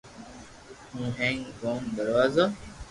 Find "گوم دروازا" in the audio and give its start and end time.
1.59-2.45